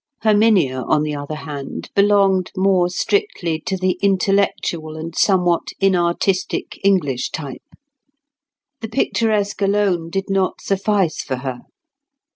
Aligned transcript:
Herminia, 0.23 0.81
on 0.87 1.03
the 1.03 1.13
other 1.13 1.35
hand, 1.35 1.91
belonged 1.93 2.51
more 2.57 2.89
strictly 2.89 3.59
to 3.67 3.77
the 3.77 3.99
intellectual 4.01 4.97
and 4.97 5.15
somewhat 5.15 5.73
inartistic 5.79 6.79
English 6.83 7.29
type. 7.29 7.61
The 8.79 8.89
picturesque 8.89 9.61
alone 9.61 10.09
did 10.09 10.27
not 10.27 10.59
suffice 10.59 11.21
for 11.21 11.35
her. 11.45 11.59